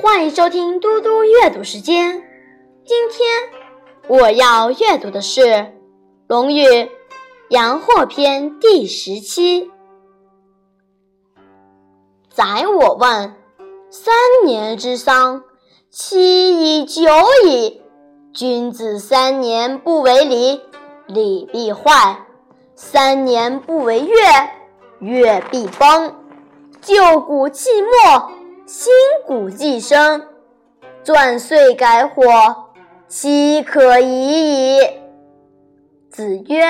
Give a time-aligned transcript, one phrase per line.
[0.00, 2.22] 欢迎收听嘟嘟阅读时间。
[2.84, 3.28] 今天
[4.06, 5.40] 我要阅读的是
[6.28, 6.62] 《论语·
[7.48, 9.72] 阳货篇》第十七。
[12.30, 13.34] 宰我问
[13.90, 15.42] ：“三年之丧，
[15.90, 17.02] 期已久
[17.44, 17.82] 矣。
[18.32, 20.60] 君子三年不为礼，
[21.08, 22.24] 礼必坏；
[22.76, 24.14] 三年不为乐，
[25.00, 26.14] 乐必崩。
[26.80, 28.38] 旧骨弃没。”
[28.68, 28.92] 新
[29.26, 30.28] 骨既生，
[31.02, 32.22] 钻碎改火，
[33.06, 34.80] 岂可已矣？
[36.10, 36.66] 子曰：“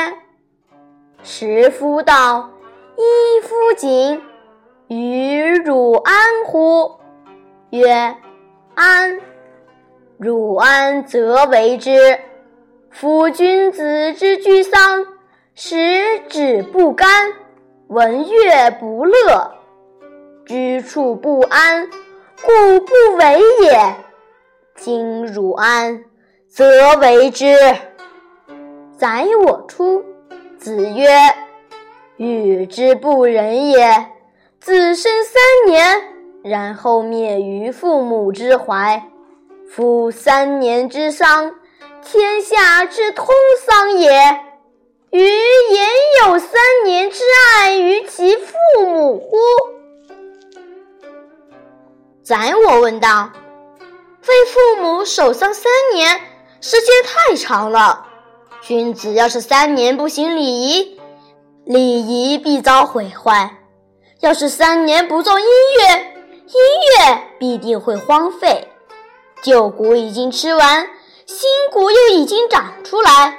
[1.25, 2.51] 食夫道，
[2.95, 4.23] 衣夫锦，
[4.87, 6.15] 与汝安
[6.47, 6.93] 乎？”
[7.71, 8.15] 曰
[8.77, 9.21] ：“安。”
[10.19, 12.21] 汝安则为之。
[12.93, 15.05] 夫君子之居丧，
[15.57, 17.33] 食指不甘，
[17.89, 19.58] 闻乐不乐。
[20.49, 21.91] 居处不安，
[22.43, 23.97] 故不为也。
[24.75, 26.03] 今汝安，
[26.49, 27.55] 则为之。
[28.97, 30.03] 宰我出。
[30.57, 31.07] 子曰
[32.17, 34.07] ：“与之不仁也。
[34.59, 36.03] 子生三年，
[36.43, 39.03] 然后灭于父母之怀。
[39.71, 41.57] 夫三年之丧，
[42.03, 43.27] 天下之通
[43.67, 44.11] 丧也。
[45.11, 45.89] 予言
[46.25, 48.55] 有三年之爱于其父
[48.87, 49.37] 母乎？”
[52.29, 53.31] 宰我问道
[54.29, 56.21] ：“为父母守丧三年，
[56.61, 58.05] 时间太长了。
[58.61, 61.01] 君子要是三年不行礼仪，
[61.65, 63.49] 礼仪必遭毁坏；
[64.21, 65.47] 要是三年不奏音
[65.81, 66.61] 乐，音
[66.99, 68.69] 乐必定会荒废。
[69.43, 70.87] 旧谷已经吃完，
[71.25, 73.39] 新谷又已经长出来。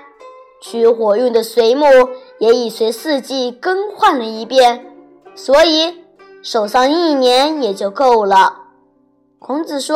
[0.63, 1.85] 取火用的随木
[2.39, 4.83] 也已随四季更换了一遍，
[5.35, 6.03] 所以
[6.41, 8.63] 守丧一年也就够了。”
[9.39, 9.95] 孔子说：“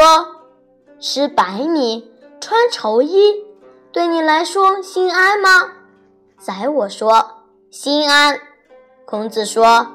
[1.02, 2.10] 吃白米，
[2.40, 3.44] 穿绸衣，
[3.92, 5.50] 对你来说心安吗？”
[6.40, 8.40] 宰我说：“心安。”
[9.06, 9.86] 孔子说：“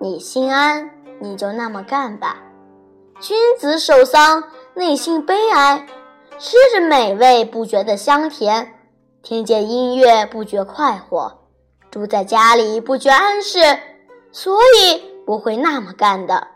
[0.00, 0.90] 你心安，
[1.20, 2.38] 你就那么干吧。
[3.20, 5.86] 君子守丧，内心悲哀，
[6.38, 8.74] 吃着美味不觉得香甜，
[9.22, 11.40] 听见音乐不觉快活，
[11.90, 13.60] 住在家里不觉安适，
[14.32, 16.48] 所以不会那么干的。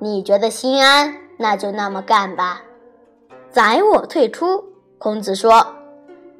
[0.00, 2.60] 你觉得心安？”那就那么干吧。
[3.50, 4.64] 宰我退出。
[4.98, 5.76] 孔子说：“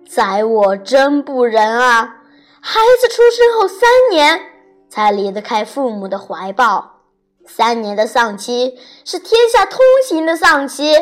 [0.05, 2.17] 宰我真不仁啊！
[2.61, 4.41] 孩子出生后三年
[4.89, 7.03] 才离得开父母的怀抱，
[7.47, 10.93] 三年的丧期是天下通行的丧期。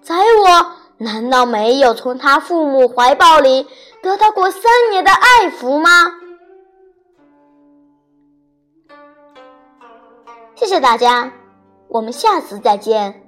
[0.00, 3.68] 宰我难道没有从他父母怀抱里
[4.00, 6.14] 得到过三年的爱抚吗？”
[10.56, 11.30] 谢谢大家，
[11.88, 13.25] 我们下次再见。